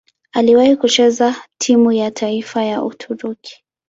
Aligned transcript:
Aliwahi 0.31 0.75
kucheza 0.75 1.35
timu 1.57 1.91
ya 1.91 2.11
taifa 2.11 2.63
ya 2.65 2.83
Uturuki. 2.83 3.63